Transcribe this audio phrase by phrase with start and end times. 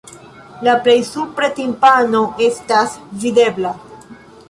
[0.67, 3.79] La plej supre timpano estas videbla.